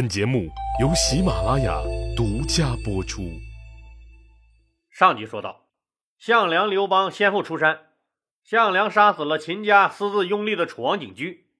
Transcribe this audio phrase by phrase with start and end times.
[0.00, 0.48] 本节目
[0.80, 1.78] 由喜马拉雅
[2.16, 3.38] 独家播出。
[4.88, 5.66] 上集说到，
[6.16, 7.88] 项梁刘邦先后出山，
[8.42, 11.50] 项梁杀死了秦家私自拥立的楚王景居，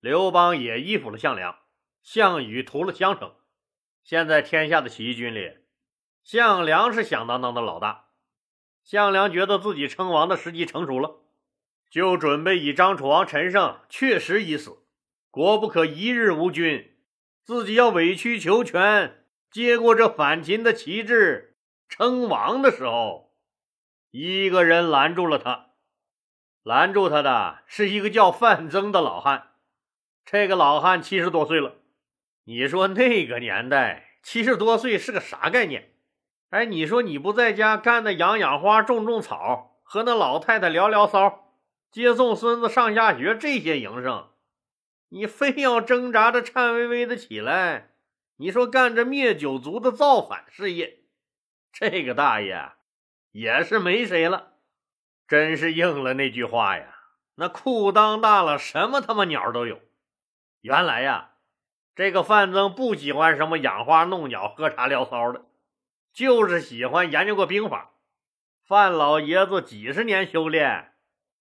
[0.00, 1.56] 刘邦也依附了项梁，
[2.02, 3.32] 项羽屠了襄城。
[4.02, 5.58] 现在天下的起义军里，
[6.24, 8.06] 项梁是响当当的老大。
[8.82, 11.20] 项梁觉得自己称王的时机成熟了，
[11.88, 14.78] 就准备以张楚王陈胜确实已死，
[15.30, 16.90] 国不可一日无君。
[17.44, 21.58] 自己要委曲求全，接过这反秦的旗帜，
[21.90, 23.34] 称王的时候，
[24.10, 25.66] 一个人拦住了他。
[26.62, 29.48] 拦住他的是一个叫范增的老汉。
[30.24, 31.74] 这个老汉七十多岁了。
[32.44, 35.92] 你说那个年代七十多岁是个啥概念？
[36.48, 41.52] 哎，你说你不在家干的养养花、种种草，和那老太太聊聊骚，
[41.90, 44.30] 接送孙子上下学这些营生。
[45.14, 47.90] 你非要挣扎着颤巍巍的起来，
[48.38, 51.04] 你说干着灭九族的造反事业，
[51.72, 52.72] 这个大爷
[53.30, 54.54] 也是没谁了。
[55.28, 56.98] 真是应了那句话呀，
[57.36, 59.80] 那裤裆大了，什么他妈鸟都有。
[60.62, 61.34] 原来呀，
[61.94, 65.46] 这个范增不喜欢什么养花弄鸟、喝茶聊骚的，
[66.12, 67.92] 就是喜欢研究个兵法。
[68.66, 70.90] 范老爷子几十年修炼。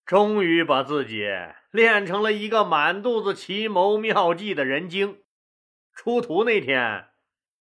[0.06, 1.28] 终于把自己
[1.74, 5.24] 练成了一个满肚子奇谋妙计的人精。
[5.92, 7.08] 出徒那天，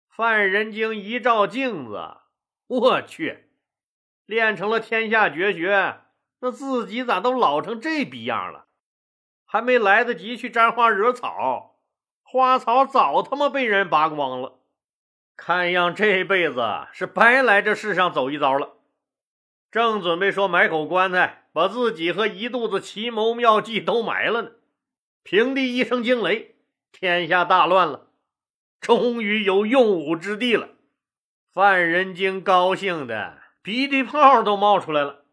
[0.10, 2.18] 范人精一照镜子，
[2.66, 3.52] 我去，
[4.26, 6.00] 练成了天下绝学，
[6.40, 8.66] 那自己咋都老成这逼样了？
[9.46, 11.76] 还没来得及去沾花惹草，
[12.24, 14.60] 花草早他妈被人拔光了。
[15.36, 18.78] 看样这辈子是白来这世上走一遭了。
[19.70, 24.52] 正准备说买口棺材，把自己和一肚子奇谋妙计都埋了呢。
[25.24, 26.56] 平地一声惊雷，
[26.92, 28.08] 天下大乱了，
[28.80, 30.70] 终于有用武之地了。
[31.52, 35.26] 范仁经高兴的鼻涕泡都冒出来了。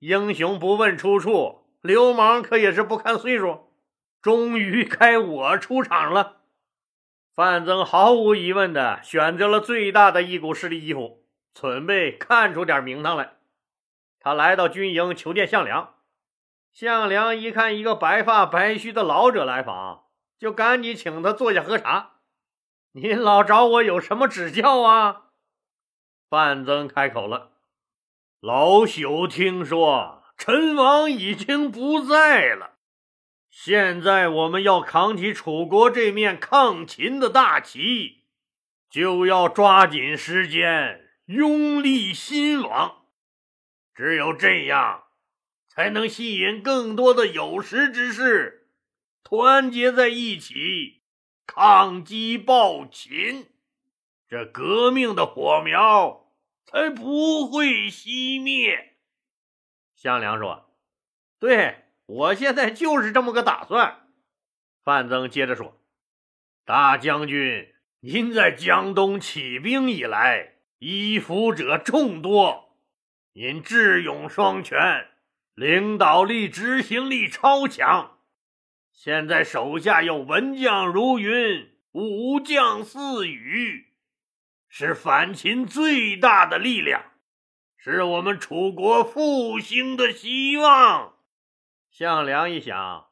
[0.00, 3.72] 英雄不问出处，流氓可也是不看岁数。
[4.20, 6.42] 终于该我出场了。
[7.34, 11.24] 范增毫无疑问的选择了最大的一股势力衣服，
[11.54, 13.36] 准备看出点名堂来。
[14.24, 15.96] 他来到军营求见项梁，
[16.72, 20.04] 项梁一看一个白发白须的老者来访，
[20.38, 22.12] 就赶紧请他坐下喝茶。
[22.92, 25.22] 您老找我有什么指教啊？
[26.30, 27.50] 范增开口了
[28.38, 32.74] ：“老朽听说陈王已经不在了，
[33.50, 38.22] 现在我们要扛起楚国这面抗秦的大旗，
[38.88, 42.98] 就要抓紧时间拥立新王。”
[43.94, 45.04] 只有这样，
[45.68, 48.70] 才能吸引更多的有识之士
[49.22, 51.02] 团结在一起，
[51.46, 53.50] 抗击暴秦，
[54.28, 56.32] 这革命的火苗
[56.64, 58.96] 才不会熄灭。
[59.94, 60.74] 项梁说
[61.38, 64.08] ：“对我现在就是这么个打算。”
[64.82, 65.80] 范增接着说
[66.64, 72.70] ：“大将军，您在江东起兵以来，依附者众多。”
[73.34, 75.08] 您智勇双全，
[75.54, 78.18] 领导力、执行力超强。
[78.92, 83.86] 现在手下有文将如云，武将似雨，
[84.68, 87.04] 是反秦最大的力量，
[87.74, 91.14] 是我们楚国复兴的希望。
[91.90, 93.06] 项梁一想，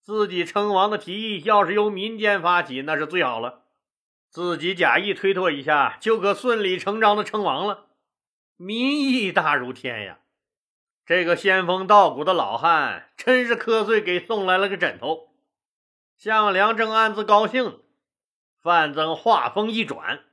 [0.00, 3.64] 自己称王的提议要是由民间发起，那是最好了，
[4.30, 7.88] 自己假意推脱一下，就可顺理成章的称王了。
[8.56, 10.20] 民意大如天呀！
[11.04, 15.34] 这个仙风道骨的老汉真是瞌睡给送来了个枕头。
[16.16, 17.82] 项梁正暗自高兴，
[18.62, 20.24] 范增话锋一转：“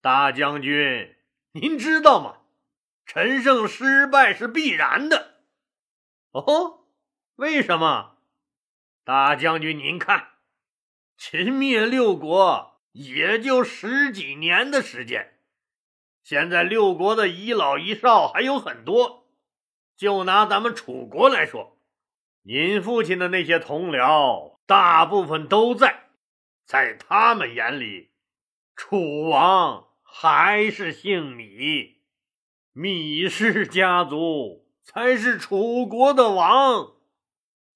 [0.00, 1.16] 大将军，
[1.52, 2.42] 您知道吗？
[3.06, 5.40] 陈胜失败是必然的。
[6.30, 6.84] 哦，
[7.36, 8.18] 为什么？
[9.02, 10.34] 大将军，您看，
[11.16, 15.38] 秦灭六国也就十几年的时间。”
[16.30, 19.26] 现在六国的遗老遗少还有很多，
[19.96, 21.76] 就拿咱们楚国来说，
[22.44, 26.04] 您父亲的那些同僚大部分都在，
[26.64, 28.10] 在他们眼里，
[28.76, 31.96] 楚王还是姓芈，
[32.76, 36.92] 芈氏家族才是楚国的王。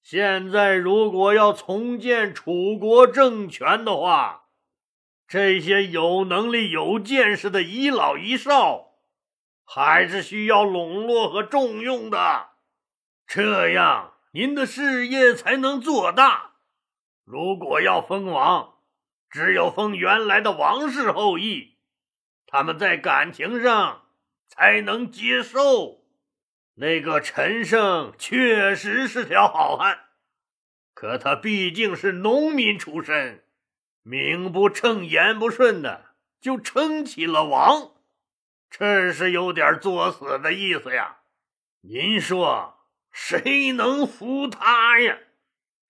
[0.01, 4.44] 现在如果要重建楚国政权的话，
[5.27, 8.97] 这些有能力、有见识的遗老遗少，
[9.63, 12.49] 还是需要笼络和重用的，
[13.25, 16.51] 这样您的事业才能做大。
[17.23, 18.75] 如果要封王，
[19.29, 21.79] 只有封原来的王室后裔，
[22.45, 24.03] 他们在感情上
[24.47, 26.05] 才能接受。
[26.75, 29.97] 那个陈胜确实是条好汉，
[30.93, 33.44] 可他毕竟是农民出身，
[34.07, 37.93] 名不正言不顺的就称起了王，
[38.69, 41.21] 这是有点作死的意思呀。
[41.81, 42.81] 您说
[43.11, 45.17] 谁能服他呀？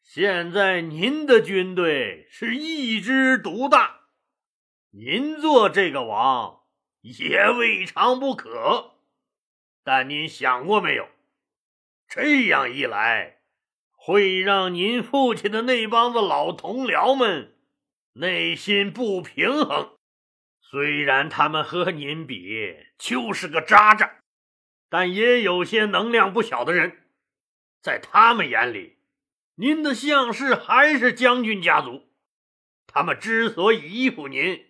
[0.01, 4.03] 现在您的军队是一枝独大，
[4.91, 6.62] 您做这个王
[7.01, 8.94] 也未尝不可。
[9.83, 11.09] 但您想过没有？
[12.07, 13.39] 这样一来，
[13.91, 17.54] 会让您父亲的那帮子老同僚们
[18.17, 19.97] 内心不平衡。
[20.62, 24.19] 虽然他们和您比就是个渣渣，
[24.89, 27.09] 但也有些能量不小的人。
[27.81, 28.97] 在他们眼里，
[29.56, 32.09] 您的相氏还是将军家族。
[32.88, 34.65] 他们之所以依附您，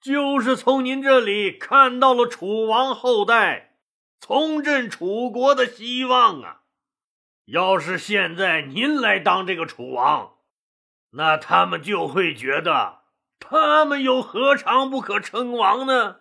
[0.00, 3.66] 就是从您这里看到了楚王后代。
[4.20, 6.62] 重振楚国的希望啊！
[7.44, 10.37] 要是现在您来当这个楚王，
[11.10, 13.00] 那他们就会觉得，
[13.38, 16.20] 他们又何尝不可称王呢？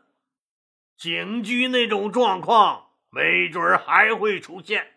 [0.97, 4.93] 景驹那种状况，没准还会出现。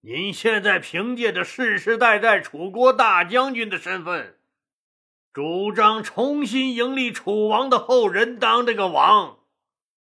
[0.00, 4.36] 您现在凭借着世世代代楚国大将军的身份，
[5.32, 9.38] 主张重新迎立楚王的后人当这个王，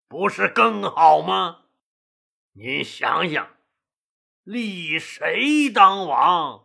[0.08, 1.58] 不是更好吗？
[2.54, 3.48] 您想想，
[4.42, 6.63] 立谁当王？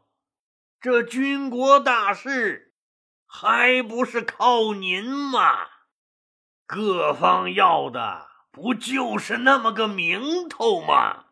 [0.81, 2.73] 这军国大事
[3.25, 5.67] 还不是靠您吗？
[6.65, 11.25] 各方要的不就是那么个名头吗？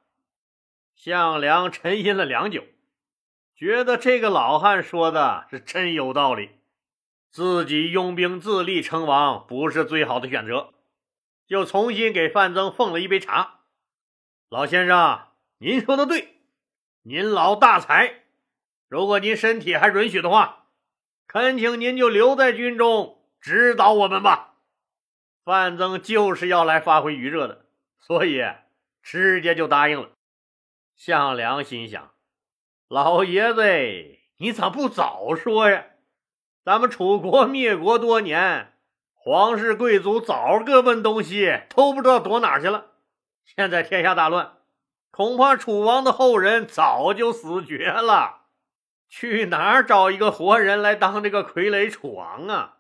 [0.94, 2.65] 项梁沉吟了良久，
[3.55, 6.49] 觉得这个老汉说的是真有道理，
[7.31, 10.73] 自己拥兵自立称王不是最好的选择，
[11.47, 13.61] 就重新给范增奉了一杯茶。
[14.49, 15.21] 老先生，
[15.59, 16.41] 您说的对，
[17.03, 18.23] 您老大才，
[18.88, 20.68] 如果您身体还允许的话，
[21.28, 24.56] 恳请您就留在军中指导我们吧。
[25.44, 27.66] 范增就是要来发挥余热的，
[28.00, 28.44] 所以
[29.01, 30.10] 直接就答应了。
[30.95, 32.12] 项梁心想：
[32.88, 33.63] 老爷子，
[34.38, 35.86] 你咋不早说呀？
[36.63, 38.74] 咱们楚国灭国多年，
[39.13, 42.88] 皇室贵族早各奔东西，都不知道躲哪去了。
[43.45, 44.57] 现在天下大乱，
[45.12, 48.46] 恐怕楚王的后人早就死绝了。
[49.09, 52.77] 去哪儿找一个活人来当这个傀儡楚王啊？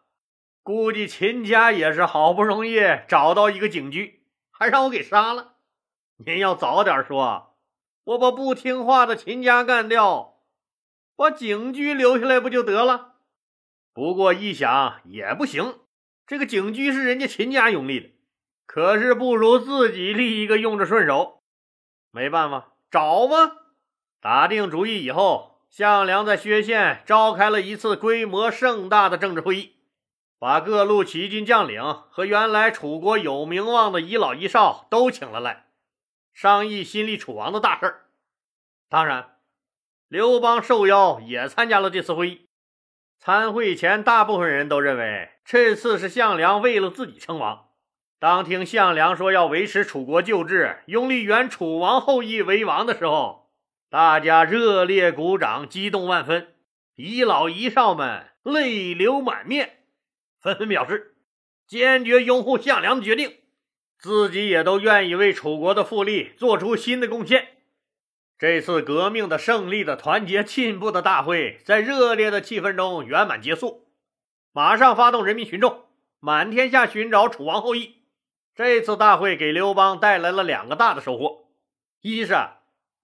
[0.63, 5.53] 估计秦家也是好不容易找到一个景驹，还让我给杀了。
[6.17, 7.55] 您要早点说，
[8.03, 10.41] 我把不听话的秦家干掉，
[11.15, 13.13] 把景驹留下来不就得了？
[13.93, 15.79] 不过一想也不行，
[16.25, 18.09] 这个景驹是人家秦家拥立的。
[18.65, 21.41] 可是不如自己立一个用着顺手，
[22.11, 23.55] 没办法，找吧。
[24.19, 29.75] 打定主意以后，项梁在薛县召开了一次规模盛大的政治会议，
[30.39, 35.67] 把各路起军将领和原来楚国有名望的遗老遗少都请了来，
[36.33, 38.05] 商议新立楚王的大事儿。
[38.89, 39.37] 当然，
[40.07, 42.47] 刘邦受邀也参加了这次会议。
[43.19, 47.69] 参会前，大部分人都认为这次是项梁为了自己称王。
[48.19, 53.46] 当听项梁说要维持楚国旧制，拥立原楚王后裔为王的时候，
[53.89, 56.55] 大家热烈鼓掌，激动万分，
[56.95, 59.79] 遗老遗少们泪流满面，
[60.41, 61.15] 纷纷表示
[61.65, 63.37] 坚决拥护项梁的决定，
[63.97, 67.47] 自己也都愿意为楚国的复立做出新的贡献。
[68.37, 73.87] 这次革命的胜利的团结进步的大会，在热烈的气氛中圆满结束。
[74.51, 75.85] 马上发动人民群众
[76.19, 77.95] 满天下寻找楚王后裔。
[78.53, 81.45] 这次大会给刘邦带来了两个大的收获：
[82.01, 82.35] 一是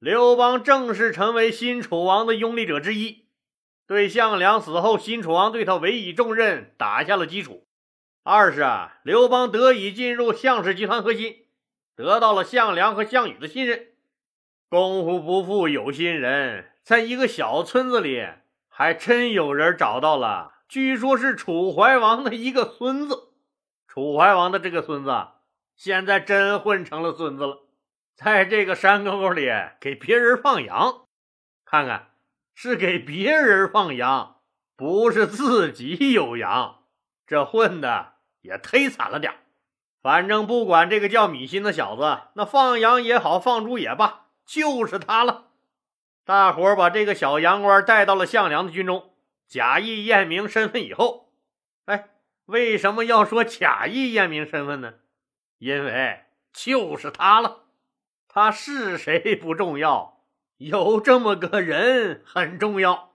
[0.04, 3.24] 刘邦正式成为新楚王的拥立者之一，
[3.88, 7.66] 对项梁死后新楚王对他委以重任打下了基础；
[8.22, 11.46] 二是啊刘邦得以进入项氏集团核心，
[11.96, 13.92] 得到了项梁和项羽的信任。
[14.68, 18.28] 功夫不负有心人，在一个小村子里，
[18.68, 23.30] 还真有人找到了，据说是楚怀王的一个孙子。
[23.88, 25.28] 楚怀王的这个孙子。
[25.78, 27.60] 现在真混成了孙子了，
[28.16, 31.08] 在这个山沟沟里给别人放羊，
[31.66, 32.12] 看看
[32.54, 34.38] 是给别人放羊，
[34.76, 36.84] 不是自己有羊，
[37.26, 39.34] 这混的也忒惨了点
[40.02, 45.48] 反正不管这个叫米心的小子，那放羊也好，放猪也罢，就是他了。
[46.26, 49.16] 大伙把这个小羊倌带到了项梁的军中，
[49.48, 51.34] 假意验明身份以后，
[51.86, 52.10] 哎，
[52.46, 54.96] 为什么要说假意验明身份呢？
[55.58, 57.63] 因为就是他了。
[58.36, 60.24] 他是谁不重要，
[60.58, 63.12] 有这么个人很重要。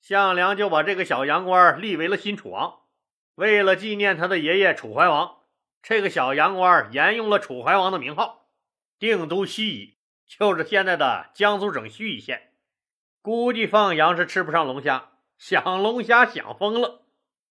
[0.00, 2.82] 项梁就把这个小洋官立为了新楚王。
[3.34, 5.38] 为了纪念他的爷爷楚怀王，
[5.82, 8.46] 这个小洋官沿用了楚怀王的名号，
[9.00, 9.94] 定都盱眙，
[10.28, 12.52] 就是现在的江苏省盱眙县。
[13.20, 17.02] 估计放羊是吃不上龙虾，想龙虾想疯了，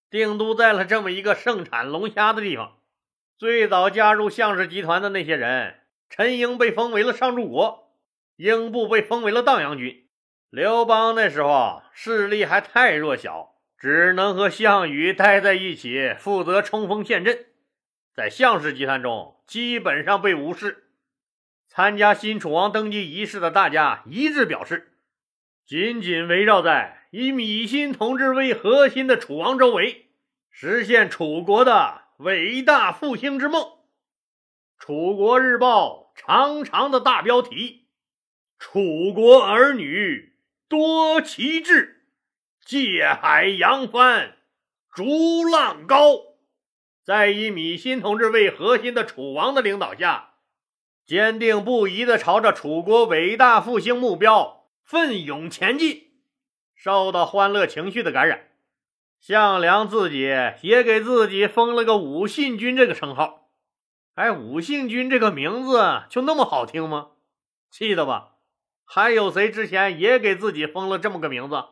[0.09, 2.77] 定都在了这么一个盛产龙虾的地方。
[3.37, 5.80] 最早加入项氏集团的那些人，
[6.11, 7.95] 陈英被封为了上柱国，
[8.35, 10.09] 英布被封为了荡阳君。
[10.49, 17.45] 刘邦那时候势力还太弱小，只能和项羽待在一起，负责冲锋陷阵，
[18.13, 20.89] 在项氏集团中基本上被无视。
[21.69, 24.91] 参加新楚王登基仪式的大家一致表示，
[25.65, 30.07] 紧紧围绕在以芈心同志为核心的楚王周围，
[30.49, 33.65] 实现楚国的伟大复兴之梦。
[34.83, 37.85] 楚国日报长长的大标题
[38.57, 40.33] ：“楚国儿女。”
[40.67, 42.07] 多奇志，
[42.65, 44.37] 借海扬帆，
[44.91, 45.99] 逐浪高。
[47.03, 50.31] 在以米新同志为核心的楚王的领导下，
[51.05, 56.13] 坚定不移地朝着楚国伟大复兴目标奋勇前进。
[56.73, 58.47] 受到欢乐情绪的感染，
[59.19, 60.21] 项梁自己
[60.63, 63.40] 也给自己封了个武信君这个称号。
[64.15, 67.11] 哎，武信君这个名字就那么好听吗？
[67.69, 68.33] 记得吧？
[68.83, 71.63] 还有谁之前也给自己封了这么个名字？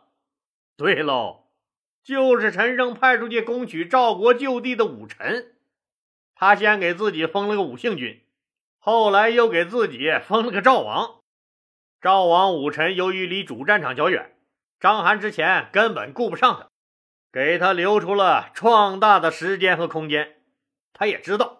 [0.77, 1.49] 对喽，
[2.01, 5.53] 就是陈胜派出去攻取赵国旧地的武臣。
[6.33, 8.23] 他先给自己封了个武信君，
[8.79, 11.19] 后来又给自己封了个赵王。
[11.99, 14.37] 赵王武臣由于离主战场较远，
[14.79, 16.69] 章邯之前根本顾不上他，
[17.33, 20.37] 给他留出了壮大的时间和空间。
[20.93, 21.58] 他也知道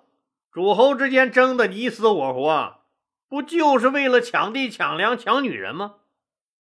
[0.52, 2.82] 诸侯之间争得你死我活。
[3.28, 5.98] 不就是为了抢地、抢粮、抢女人吗？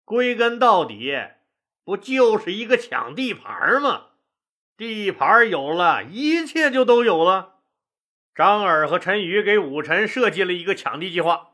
[0.03, 1.15] 归根到底，
[1.85, 4.07] 不就是一个抢地盘吗？
[4.75, 7.55] 地盘有了，一切就都有了。
[8.35, 11.51] 张耳和陈馀给武臣设计了一个抢地计划，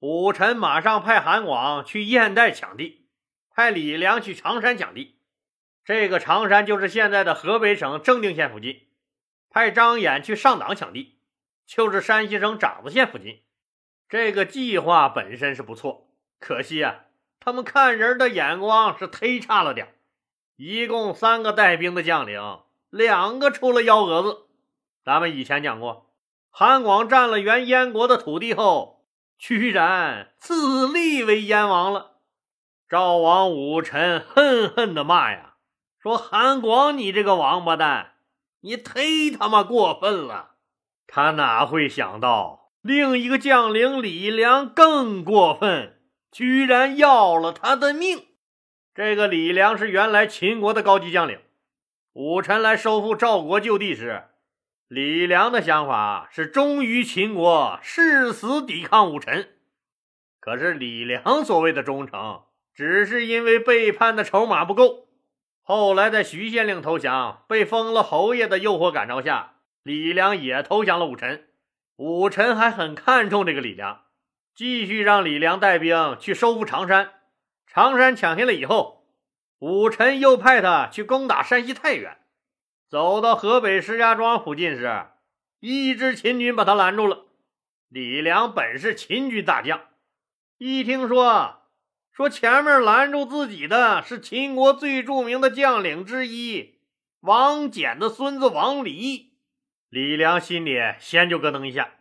[0.00, 3.06] 武臣马上派韩广去燕代抢地，
[3.50, 5.18] 派李良去常山抢地。
[5.84, 8.88] 这个常山就是现在的河北省正定县附近。
[9.50, 11.17] 派张衍去上党抢地，
[11.68, 13.42] 就是山西省长子县附近。
[14.08, 16.08] 这个计划本身是不错，
[16.40, 17.04] 可惜啊，
[17.38, 19.94] 他们看人的眼光是忒差了点
[20.56, 22.40] 一共三个带兵的将领，
[22.88, 24.46] 两个出了幺蛾子。
[25.04, 26.10] 咱们以前讲过，
[26.48, 29.04] 韩广占了原燕国的土地后，
[29.36, 32.12] 居然自立为燕王了。
[32.88, 35.56] 赵王武臣恨恨的骂呀，
[35.98, 38.14] 说韩广你这个王八蛋，
[38.60, 40.52] 你忒他妈过分了。
[41.08, 42.70] 他哪会想到？
[42.80, 45.98] 另一个将领李良更过分，
[46.30, 48.26] 居然要了他的命。
[48.94, 51.40] 这个李良是原来秦国的高级将领。
[52.12, 54.24] 武臣来收复赵国旧地时，
[54.86, 59.48] 李良的想法是忠于秦国，誓死抵抗武臣。
[60.40, 62.42] 可是李良所谓的忠诚，
[62.74, 65.08] 只是因为背叛的筹码不够。
[65.62, 69.57] 后来在徐县令投降、被封了侯爷的诱惑感召下，
[69.88, 71.48] 李良也投降了武臣。
[71.96, 74.02] 武臣还很看重这个李良，
[74.54, 77.14] 继续让李良带兵去收复常山。
[77.66, 79.06] 常山抢下了以后，
[79.60, 82.18] 武臣又派他去攻打山西太原。
[82.90, 85.06] 走到河北石家庄附近时，
[85.60, 87.24] 一支秦军把他拦住了。
[87.88, 89.80] 李良本是秦军大将，
[90.58, 91.62] 一听说
[92.12, 96.80] 说前面拦住自己的是秦国最著名的将领之一
[97.20, 99.26] 王翦的孙子王离。
[99.88, 101.94] 李良心里先就咯噔一下，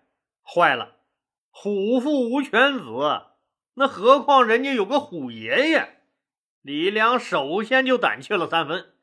[0.43, 0.97] 坏了，
[1.49, 2.83] 虎父无犬子，
[3.75, 6.01] 那何况人家有个虎爷爷？
[6.61, 8.93] 李良首先就胆怯了三分。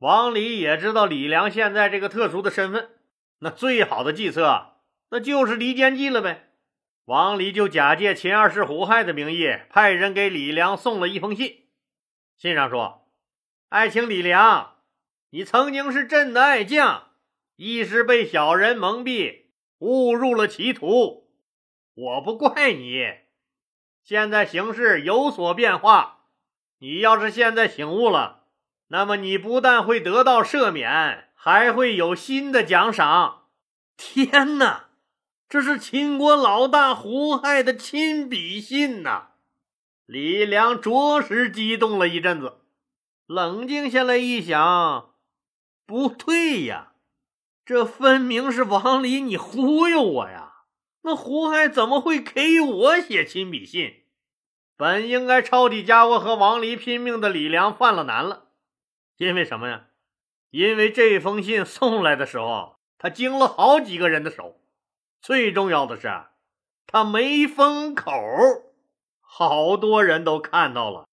[0.00, 2.90] 王离也知道李良现在这个特殊的身份，
[3.38, 4.74] 那最好的计策
[5.10, 6.50] 那就是离间计了呗。
[7.06, 11.68] 王离就假借秦二世胡亥的名义，派人给李良送了一封信，
[12.36, 13.08] 信上说
[13.70, 14.76] ：“爱卿李良，
[15.30, 17.06] 你曾经是朕的爱将。”
[17.62, 19.42] 一时被小人蒙蔽，
[19.80, 21.28] 误入了歧途，
[21.92, 23.04] 我不怪你。
[24.02, 26.20] 现在形势有所变化，
[26.78, 28.44] 你要是现在醒悟了，
[28.86, 33.42] 那么你不但会得到赦免，还会有新的奖赏。
[33.98, 34.86] 天哪，
[35.46, 39.32] 这是秦国老大胡亥的亲笔信呐！
[40.06, 42.62] 李良着实激动了一阵子，
[43.26, 45.10] 冷静下来一想。
[45.84, 46.89] 不对呀，
[47.70, 50.64] 这分明是王离你忽悠我呀！
[51.02, 54.06] 那胡亥怎么会给我写亲笔信？
[54.76, 58.46] 本应该抄底家伙和王离拼命的李良犯了难了，
[59.18, 59.84] 因为什么呀？
[60.50, 64.56] 因为这封信送来的时候，他经了好几个人的手，
[65.22, 66.10] 最重要的是，
[66.88, 68.12] 他没封口，
[69.20, 71.06] 好多人都看到了。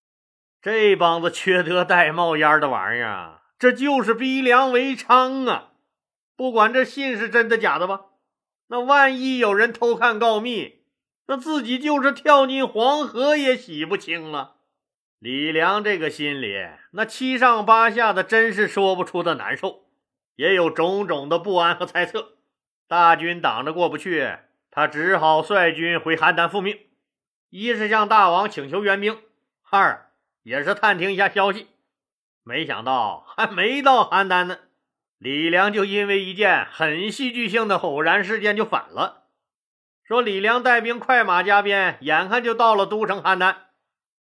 [0.59, 3.43] 这帮子缺德带冒烟的玩意儿。
[3.59, 5.73] 这就是逼良为娼啊！
[6.37, 8.05] 不管这信是真的假的吧，
[8.67, 10.83] 那万一有人偷看告密，
[11.25, 14.57] 那自己就是跳进黄河也洗不清了。
[15.19, 16.55] 李良这个心里
[16.91, 19.85] 那七上八下的，真是说不出的难受，
[20.35, 22.33] 也有种种的不安和猜测。
[22.87, 24.37] 大军挡着过不去，
[24.69, 26.77] 他只好率军回邯郸复命，
[27.49, 29.19] 一是向大王请求援兵，
[29.71, 30.11] 二
[30.43, 31.67] 也是探听一下消息。
[32.43, 34.59] 没想到还没到邯郸呢，
[35.17, 39.23] 李良就因为一件很戏剧性的偶然事件就反了。
[40.03, 43.55] 说李良带兵快马加鞭，眼看就到了都城邯郸，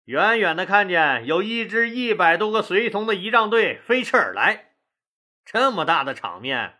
[0.07, 4.73] 远远的看见有一支一百多个随从的仪仗队飞驰而来。
[5.45, 6.79] 这么大的场面，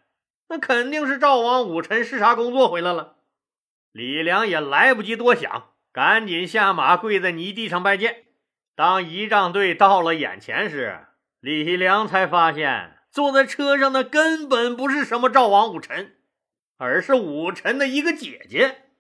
[0.49, 3.19] 那肯定是赵王武臣视察工作回来了。
[3.93, 8.25] 李良也来不及多想，赶紧下马跪在泥地上拜见。
[8.75, 11.07] 当仪仗队到了眼前时，
[11.41, 16.17] 李良才发现，坐在车上的根本不是什么赵王武臣，
[16.77, 18.91] 而是武臣的一个姐姐。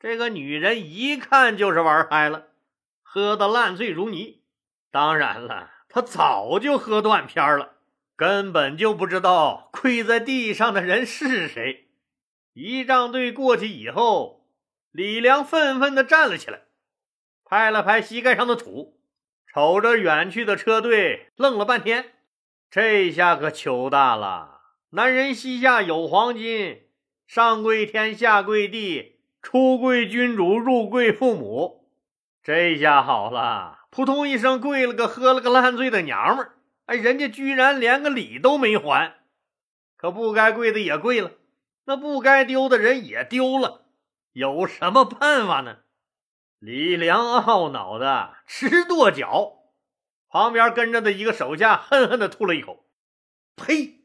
[0.00, 2.48] 这个女人一看就是玩嗨了，
[3.00, 4.42] 喝得烂醉如泥。
[4.90, 7.76] 当然了，她早就喝断片了，
[8.16, 11.90] 根本就不知道跪在地上的人是谁。
[12.54, 14.48] 仪仗队过去以后，
[14.90, 16.62] 李良愤愤地站了起来，
[17.44, 19.00] 拍了拍膝盖上的土。
[19.46, 22.13] 瞅着远去的车队，愣了半天。
[22.74, 24.62] 这下可糗大了！
[24.90, 26.88] 男人膝下有黄金，
[27.24, 31.88] 上跪天，下跪地，出跪君主，入跪父母。
[32.42, 36.56] 这下好了，扑通一声跪了个喝了个烂醉的娘们儿。
[36.86, 39.18] 哎，人家居然连个礼都没还。
[39.96, 41.30] 可不该跪的也跪了，
[41.84, 43.82] 那不该丢的人也丢了。
[44.32, 45.76] 有什么办法呢？
[46.58, 49.58] 李良懊恼的直跺脚，
[50.34, 52.84] 旁边跟着的一个手下恨恨的吐了一口
[53.54, 54.00] ：“呸！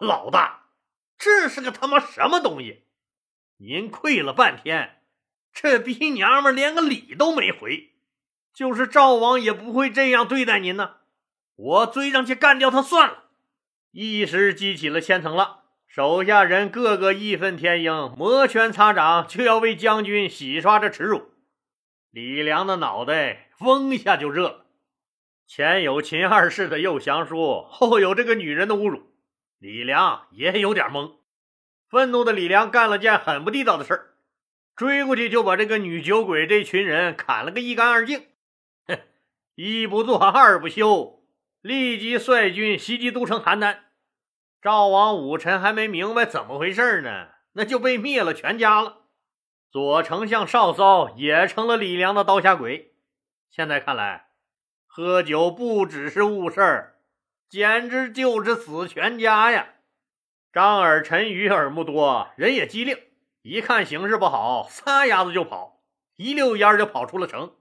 [0.00, 0.70] 老大，
[1.18, 2.84] 这是个他妈什么东西？
[3.58, 5.02] 您跪了半天，
[5.52, 7.90] 这逼娘们连个礼都没回，
[8.54, 11.00] 就是赵王也不会这样对待您呢。
[11.56, 13.24] 我追上去干掉他算了。”
[13.92, 21.30] 一时激起了千层浪，手下人个个义愤填膺，摩拳擦掌，就要为将军洗刷这耻辱。
[22.10, 24.64] 李良的脑袋嗡一下就热了，
[25.48, 29.14] 前有秦二世的诱降书，后有这个女人的侮辱，
[29.58, 31.14] 李良也有点懵。
[31.88, 34.14] 愤怒的李良干了件很不地道的事儿，
[34.76, 38.26] 追过去就把这个女酒鬼这群人砍了个一干二净。
[38.86, 38.98] 哼，
[39.54, 41.24] 一不做二不休，
[41.62, 43.78] 立即率军袭击都城邯郸。
[44.60, 49.06] 赵王武臣还没明白怎么回事呢，那就被灭了全家了。
[49.70, 52.92] 左丞相少骚也成了李良的刀下鬼。
[53.48, 54.27] 现在看来，
[54.98, 56.94] 喝酒不只是误事儿，
[57.48, 59.74] 简直就是死全家呀！
[60.52, 62.98] 张耳、陈馀耳目多，人也机灵，
[63.42, 65.84] 一看形势不好，撒丫子就跑，
[66.16, 67.52] 一溜烟就跑出了城。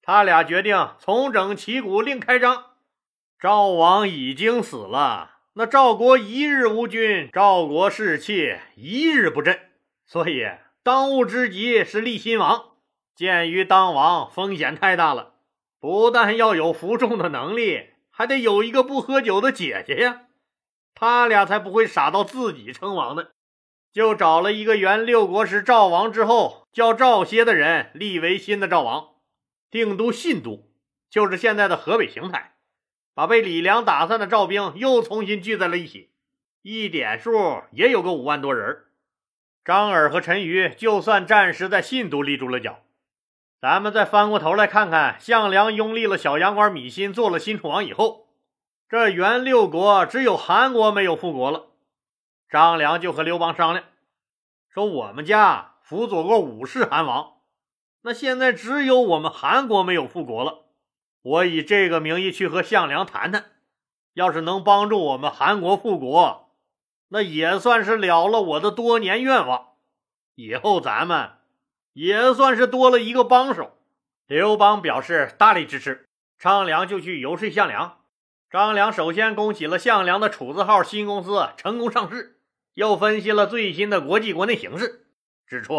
[0.00, 2.64] 他俩决定重整旗鼓，另开张。
[3.38, 9.60] 赵王已经死了，那赵国一日无君，赵国士气一日不振，
[10.06, 10.48] 所以。
[10.82, 12.76] 当务之急是立新王。
[13.14, 15.34] 鉴于当王风险太大了，
[15.86, 20.22] 不但要有服众的能力，还得有一个不喝酒的姐姐呀。
[20.96, 23.28] 他俩才不会傻到自己称王呢。
[23.92, 29.10] 就找了一个原六国时赵王之后叫赵歇的人立为新的赵王，
[29.70, 30.68] 定都信都，
[31.08, 32.56] 就是现在的河北邢台。
[33.14, 36.10] 把被李良打散的赵兵又重新聚在了一起，
[36.62, 38.86] 一点数也有个五万多人。
[39.64, 42.82] 张耳和陈馀就算暂时在信都立住了脚，
[43.66, 48.28] 咱们再翻过头来看看，项梁拥立了小阳关芈心做了新楚王以后，
[48.88, 51.70] 这原六国只有韩国没有复国了。
[52.48, 53.84] 张良就和刘邦商量，
[54.72, 57.38] 说我们家辅佐过五世韩王，
[58.02, 60.66] 那现在只有我们韩国没有复国了。
[61.22, 63.46] 我以这个名义去和项梁谈谈，
[64.14, 66.50] 要是能帮助我们韩国复国。
[67.08, 69.70] 那也算是了了我的多年愿望，
[70.36, 71.30] 以后咱们
[71.96, 73.78] 也算是多了一个帮手。
[74.26, 76.04] 刘邦表示大力支持，
[76.38, 78.00] 张良就去游说项梁，
[78.50, 82.38] 张良首先恭喜了项梁的楚字号新公司成功上市，
[82.74, 85.06] 又分析了最新的国际国内形势，
[85.46, 85.74] 指出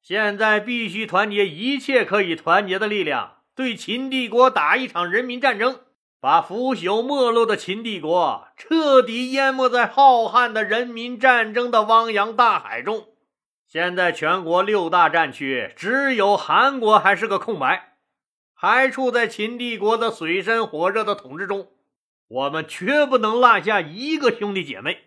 [0.00, 5.80] 现在必须团结一切可以团结的力量，对秦帝国打一场人民战争，
[6.18, 13.08] 把腐朽没落的秦帝国彻底淹没在浩瀚的人民战争的汪洋大海中。
[13.72, 17.94] 现在全国六大战区只有韩国还是个空白，
[18.52, 21.68] 还处在秦帝国的水深火热的统治中。
[22.28, 25.04] 我们绝不能落下一个兄弟姐妹。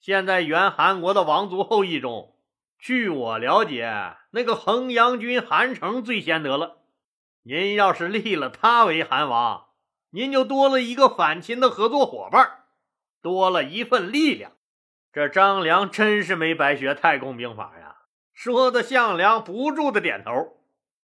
[0.00, 2.34] 现在原韩国的王族后裔中，
[2.78, 6.78] 据我了解，那个衡阳君韩城最先得了。
[7.42, 9.66] 您要是立了他为韩王，
[10.12, 12.64] 您就多了一个反秦的合作伙伴，
[13.20, 14.52] 多了一份力量。
[15.12, 17.74] 这张良真是没白学太公兵法！
[18.40, 20.58] 说的项梁不住的点头，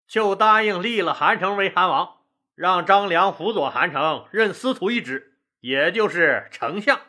[0.08, 2.18] 就答应立了韩城为韩王，
[2.54, 5.40] 让张良辅佐韩城，任司徒一职。
[5.60, 7.00] 也就是丞相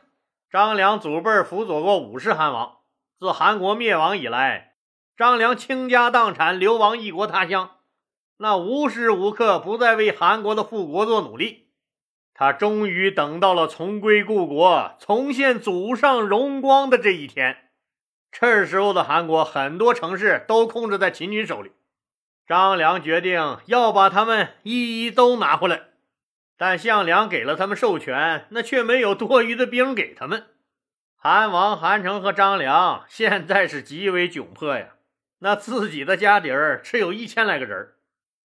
[0.51, 2.77] 张良祖辈辅佐过五世韩王。
[3.19, 4.77] 自韩国灭亡以来，
[5.15, 7.73] 张良倾家荡产，流亡异国他乡，
[8.39, 11.69] 那无时无刻不在为韩国的复国做努力。
[12.33, 17.59] 他终于等到了重归故国、重现祖上荣光的这一天。
[18.37, 21.71] 这时候的韩国，很多城市都控制在秦军手里。
[22.49, 25.83] 张良决定要把他们一一都拿回来。
[26.57, 30.47] 但项梁给了他们授权，那却没有多余的兵给他们。
[31.17, 34.89] 韩王韩成和张良现在是极为窘迫呀，
[35.39, 37.93] 那自己的家底儿只有一千来个人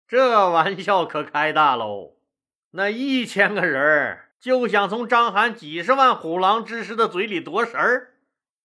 [0.09, 2.17] 这玩笑可开大喽！
[2.71, 8.15] 那一千个人就想从章邯几十万虎狼之师的嘴里夺食儿，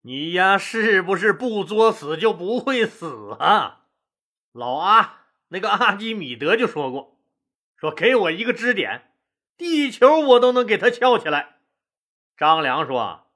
[0.03, 3.81] 你呀，是不是不作死就不会死啊？
[4.51, 7.17] 老阿那个阿基米德就说过，
[7.77, 9.11] 说给我一个支点。
[9.57, 11.57] 地球我都能给他撬起来。
[12.35, 13.27] 张良说：“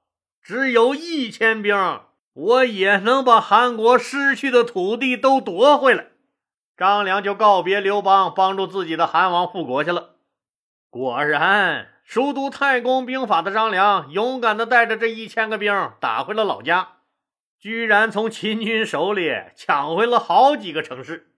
[0.42, 2.00] 只有一千兵，
[2.32, 6.08] 我也能把韩国失去的土地都夺回来。”
[6.76, 10.16] 张良就告别刘邦，帮助自己的韩王复国去了。
[10.90, 16.98] 果然，熟读太公兵法的张良，勇敢地带着这一千个兵打回了老家，
[17.58, 21.32] 居然从秦军手里抢回了好几个城市。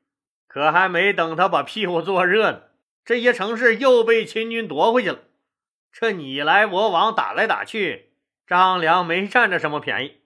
[0.46, 2.60] 可还没等他把屁股坐热呢。
[3.02, 5.20] 这些城市又被秦军夺回去了，
[5.90, 8.12] 这你来我往打来打去，
[8.46, 10.20] 张良没占着什么便宜，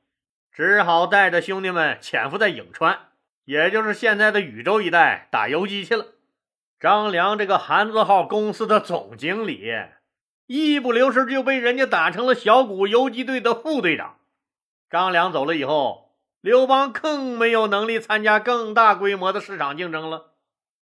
[0.53, 2.99] 只好带着兄弟们潜伏在颍川，
[3.45, 6.07] 也就是现在的禹州一带打游击去了。
[6.81, 9.73] 张良这个韩字号公司的总经理，
[10.55, 14.19] 一不留神就被人家打成了小股游击队的副队长。
[14.91, 20.33] 张良走了以后，刘邦更没有能力参加更大规模的市场竞争了，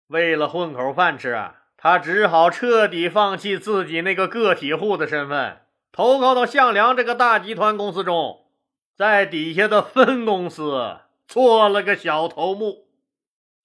[0.07, 1.65] 为了混口饭吃啊！
[1.77, 5.61] 他只好彻底放弃自己那个个体户的身份，
[5.91, 8.47] 投靠到项梁这个大集团公司中，
[8.95, 12.87] 在底下的分公司做了个小头目。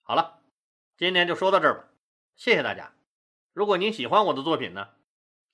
[0.02, 0.40] 好了，
[0.98, 1.84] 今天就说到这儿吧，
[2.36, 2.92] 谢谢大家。
[3.54, 4.88] 如果您喜欢我的作品呢，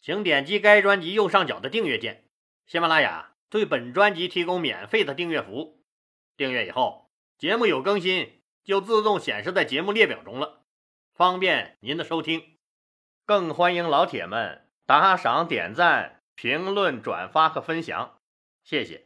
[0.04, 2.26] 请点击该专辑右上角的订阅键。
[2.66, 5.82] 喜马拉雅对本专辑提供免费的订阅服务，
[6.36, 10.66] 订阅以后，节目有更新就自动显示在节目列表中了，
[11.14, 12.58] 方便您的收听。
[13.24, 18.18] 更欢迎老铁们打赏、点赞、评论、转发和分享，
[18.62, 19.03] 谢谢。